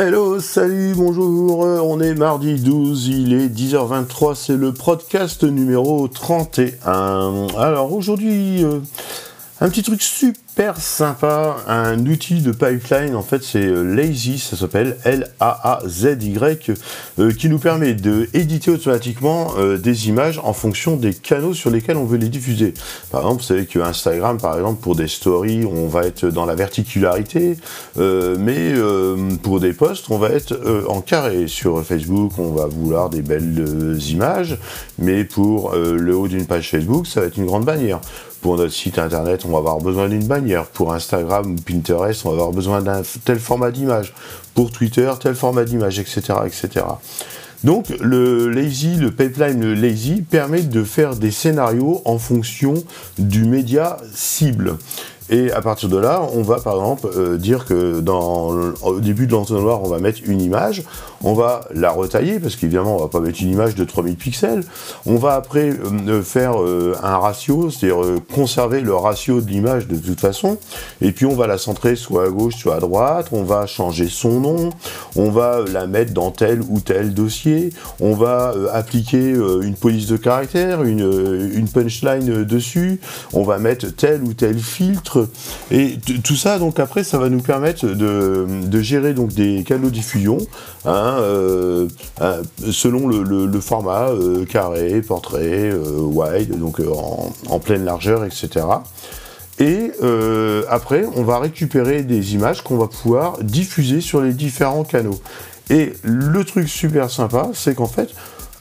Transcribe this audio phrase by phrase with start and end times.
[0.00, 7.48] Hello, salut, bonjour, on est mardi 12, il est 10h23, c'est le podcast numéro 31.
[7.58, 8.78] Alors aujourd'hui, euh,
[9.60, 14.56] un petit truc super sympa, un outil de pipeline, en fait c'est euh, Lazy, ça
[14.56, 16.72] s'appelle L-A-A-Z-Y,
[17.18, 21.70] euh, qui nous permet de éditer automatiquement euh, des images en fonction des canaux sur
[21.70, 22.74] lesquels on veut les diffuser.
[23.12, 26.44] Par exemple, vous savez que Instagram, par exemple, pour des stories, on va être dans
[26.44, 27.56] la verticularité,
[27.96, 28.74] mais
[29.42, 31.46] pour des posts, on va être en carré.
[31.46, 34.58] Sur Facebook, on va vouloir des belles images,
[34.98, 38.00] mais pour le haut d'une page Facebook, ça va être une grande bannière.
[38.40, 40.47] Pour notre site internet, on va avoir besoin d'une bannière.
[40.72, 44.14] Pour Instagram ou Pinterest, on va avoir besoin d'un tel format d'image.
[44.54, 46.84] Pour Twitter, tel format d'image, etc., etc.
[47.64, 52.74] Donc le lazy, le pipeline lazy permet de faire des scénarios en fonction
[53.18, 54.78] du média cible.
[55.30, 58.48] Et à partir de là, on va par exemple euh, dire que dans
[58.82, 60.84] au début de l'entonnoir, on va mettre une image,
[61.22, 64.64] on va la retailler parce qu'évidemment, on va pas mettre une image de 3000 pixels.
[65.06, 67.98] On va après euh, faire euh, un ratio, c'est-à-dire
[68.32, 70.58] conserver le ratio de l'image de toute façon.
[71.00, 73.28] Et puis on va la centrer soit à gauche, soit à droite.
[73.32, 74.70] On va changer son nom.
[75.16, 77.70] On va la mettre dans tel ou tel dossier.
[78.00, 83.00] On va appliquer une police de caractère, une, punchline dessus.
[83.32, 85.28] On va mettre tel ou tel filtre
[85.70, 90.38] et tout ça, donc après, ça va nous permettre de, gérer des canaux de diffusion
[90.84, 91.88] hein, euh,
[92.20, 98.66] euh, selon le, format euh, carré, portrait, wide, donc en, pleine largeur, etc.
[99.58, 99.90] Et
[100.68, 105.20] après, on va récupérer des images qu'on va pouvoir diffuser sur les différents canaux.
[105.70, 108.10] Et le truc super sympa, c'est qu'en fait,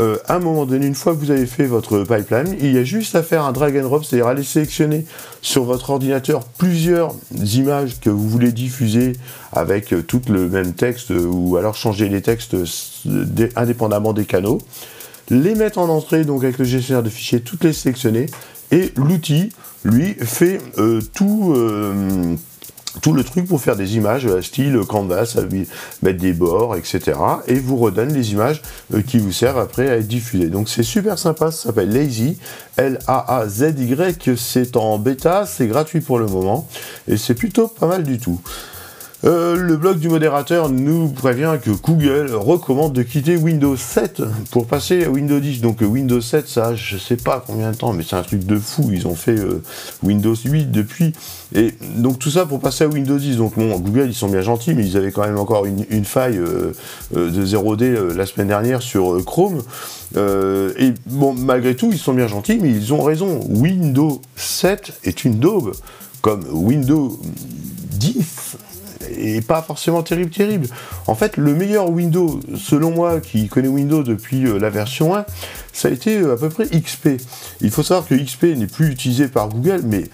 [0.00, 2.78] euh, à un moment donné, une fois que vous avez fait votre pipeline, il y
[2.78, 5.04] a juste à faire un drag and drop, c'est-à-dire aller sélectionner
[5.42, 7.14] sur votre ordinateur plusieurs
[7.54, 9.12] images que vous voulez diffuser
[9.52, 12.56] avec euh, tout le même texte euh, ou alors changer les textes
[13.56, 14.58] indépendamment des canaux,
[15.28, 18.26] les mettre en entrée donc avec le gestionnaire de fichiers, toutes les sélectionner.
[18.70, 19.50] Et l'outil
[19.84, 20.58] lui fait
[21.12, 21.54] tout
[23.00, 25.36] tout le truc pour faire des images euh, style canvas,
[26.02, 27.18] mettre des bords, etc.
[27.46, 28.60] Et vous redonne les images
[28.92, 30.48] euh, qui vous servent après à être diffusées.
[30.48, 32.38] Donc c'est super sympa, ça s'appelle Lazy,
[32.76, 36.68] L-A-A-Z-Y, c'est en bêta, c'est gratuit pour le moment,
[37.08, 38.40] et c'est plutôt pas mal du tout.
[39.24, 44.66] Euh, le blog du modérateur nous prévient que Google recommande de quitter Windows 7 pour
[44.66, 45.60] passer à Windows 10.
[45.60, 48.44] Donc euh, Windows 7, ça, je sais pas combien de temps, mais c'est un truc
[48.44, 48.90] de fou.
[48.92, 49.62] Ils ont fait euh,
[50.02, 51.12] Windows 8 depuis.
[51.54, 53.36] Et donc tout ça pour passer à Windows 10.
[53.36, 56.40] Donc bon, Google, ils sont bien gentils, mais ils avaient quand même encore une, faille
[57.14, 59.62] de 0D la semaine dernière sur Chrome.
[60.16, 63.40] et bon, malgré tout, ils sont bien gentils, mais ils ont raison.
[63.48, 65.72] Windows 7 est une daube,
[66.22, 67.20] comme Windows
[67.92, 68.56] 10
[69.16, 70.68] et pas forcément terrible, terrible.
[71.06, 75.24] En fait, le meilleur Windows, selon moi, qui connaît Windows depuis euh, la version 1,
[75.72, 77.20] ça a été euh, à peu près XP.
[77.60, 80.04] Il faut savoir que XP n'est plus utilisé par Google, mais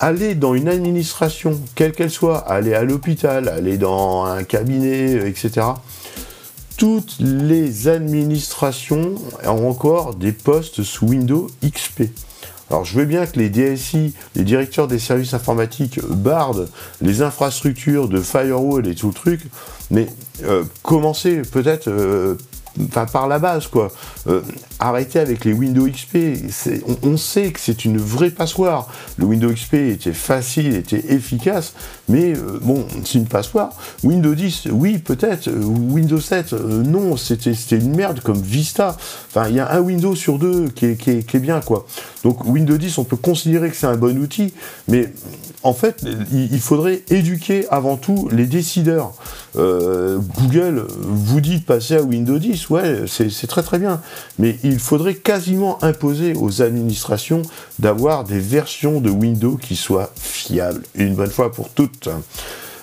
[0.00, 5.28] aller dans une administration, quelle qu'elle soit, aller à l'hôpital, aller dans un cabinet, euh,
[5.28, 5.66] etc.,
[6.76, 12.04] toutes les administrations ont encore des postes sous Windows XP.
[12.70, 16.68] Alors je veux bien que les DSI, les directeurs des services informatiques, bardent
[17.00, 19.40] les infrastructures de firewall et tout le truc,
[19.90, 20.06] mais
[20.44, 22.36] euh, commencez peut-être euh,
[22.86, 23.90] enfin par la base quoi.
[24.26, 24.42] Euh,
[24.78, 26.18] arrêtez avec les Windows XP.
[27.02, 28.88] On, sait que c'est une vraie passoire.
[29.16, 31.74] Le Windows XP était facile, était efficace,
[32.08, 33.70] mais euh, bon, c'est une passoire.
[34.04, 35.48] Windows 10, oui peut-être.
[35.48, 38.96] Euh, Windows 7, non, c'était une merde comme Vista.
[39.28, 41.86] Enfin, il y a un Windows sur deux qui est, bien quoi.
[42.24, 44.52] Donc Windows 10, on peut considérer que c'est un bon outil,
[44.88, 45.12] mais
[45.62, 49.12] en fait, il, faudrait éduquer avant tout les décideurs.
[49.54, 54.00] Google vous dit de passer à Windows 10 ouais, c'est très très bien.
[54.38, 57.42] Mais il faudrait quasiment imposer aux administrations
[57.78, 62.08] d'avoir des versions de Windows qui soient fiables, une bonne fois pour toutes.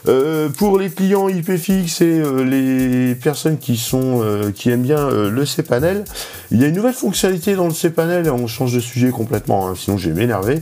[0.08, 5.10] Euh, pour les clients IPFix et euh, les personnes qui sont euh, qui aiment bien
[5.10, 6.06] le cPanel,
[6.52, 9.74] il y a une nouvelle fonctionnalité dans le cPanel, on change de sujet complètement, hein,
[9.76, 10.62] sinon je vais m'énerver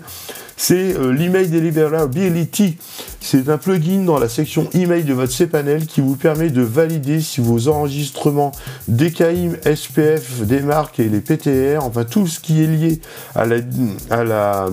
[0.57, 2.78] c'est euh, l'email deliverability.
[3.19, 7.22] C'est un plugin dans la section email de votre cPanel qui vous permet de valider
[7.22, 8.51] si vos enregistrements
[8.88, 13.01] DKIM, SPF, des marques et les PTR, enfin tout ce qui est lié
[13.36, 13.57] à la,
[14.10, 14.68] à la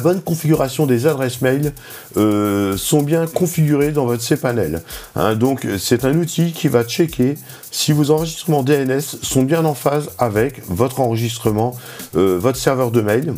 [0.00, 1.72] bonne configuration des adresses mail
[2.16, 4.82] euh, sont bien configurés dans votre cPanel.
[5.16, 7.36] Hein, donc c'est un outil qui va checker
[7.70, 11.76] si vos enregistrements DNS sont bien en phase avec votre enregistrement,
[12.16, 13.34] euh, votre serveur de mail.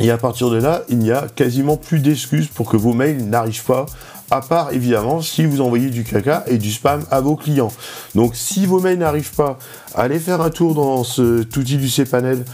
[0.00, 3.28] Et à partir de là, il n'y a quasiment plus d'excuses pour que vos mails
[3.28, 3.86] n'arrivent pas
[4.30, 7.72] à part évidemment si vous envoyez du caca et du spam à vos clients.
[8.14, 9.58] Donc si vos mails n'arrivent pas,
[9.94, 12.44] allez faire un tour dans cet outil du cPanel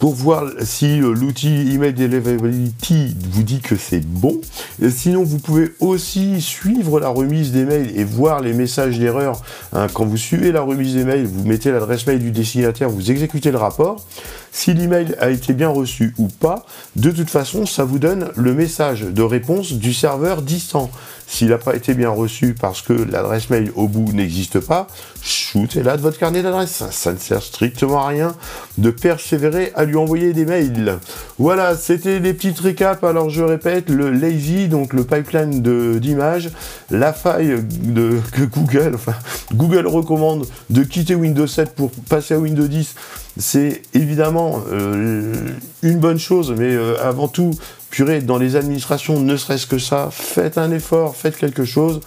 [0.00, 4.40] pour voir si euh, l'outil Email Deliverability vous dit que c'est bon.
[4.88, 9.42] sinon, vous pouvez aussi suivre la remise des mails et voir les messages d'erreur.
[9.74, 9.88] Hein.
[9.92, 13.50] quand vous suivez la remise des mails, vous mettez l'adresse mail du destinataire, vous exécutez
[13.50, 14.04] le rapport.
[14.52, 16.64] Si l'email a été bien reçu ou pas,
[16.96, 20.90] de toute façon, ça vous donne le message de réponse du serveur distant.
[21.30, 24.88] S'il n'a pas été bien reçu parce que l'adresse mail au bout n'existe pas,
[25.22, 26.82] shootez là de votre carnet d'adresse.
[26.90, 28.34] Ça ne sert strictement à rien
[28.78, 30.98] de persévérer à lui envoyer des mails.
[31.38, 33.04] Voilà, c'était des petites récaps.
[33.04, 35.62] Alors je répète, le lazy, donc le pipeline
[36.00, 36.50] d'images,
[36.90, 39.14] la faille de, que Google, enfin
[39.54, 42.96] Google recommande de quitter Windows 7 pour passer à Windows 10
[43.40, 45.34] c'est évidemment euh,
[45.82, 47.52] une bonne chose, mais euh, avant tout,
[47.90, 52.00] purée, dans les administrations, ne serait-ce que ça, faites un effort, faites quelque chose.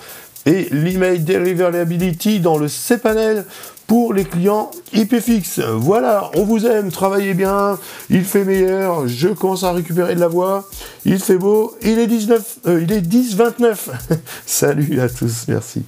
[0.45, 3.45] Et l'email deliverability dans le cPanel
[3.87, 5.59] pour les clients IPFix.
[5.59, 7.77] Voilà, on vous aime, travaillez bien,
[8.09, 10.69] il fait meilleur, je commence à récupérer de la voix,
[11.05, 13.89] il fait beau, il est 19, euh, il est 10 29.
[14.45, 15.83] Salut à tous, merci.